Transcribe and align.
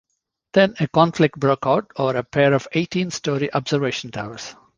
Then 0.53 0.73
a 0.79 0.87
conflict 0.87 1.39
broke 1.39 1.67
out 1.67 1.91
over 1.95 2.17
a 2.17 2.23
pair 2.23 2.53
of 2.55 2.67
eighteen 2.73 3.11
story 3.11 3.53
observation 3.53 4.09
towers. 4.09 4.55